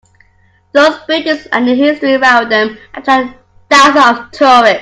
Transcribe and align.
Those 0.71 0.97
buildings 1.05 1.45
and 1.51 1.67
the 1.67 1.75
history 1.75 2.15
around 2.15 2.49
them 2.49 2.75
attract 2.95 3.37
thousands 3.69 4.17
of 4.25 4.31
tourists. 4.31 4.79